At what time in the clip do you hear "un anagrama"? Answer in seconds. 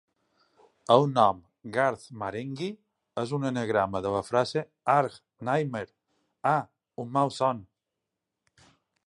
3.39-4.01